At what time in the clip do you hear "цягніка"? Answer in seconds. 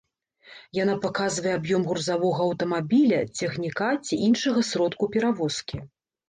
3.41-3.91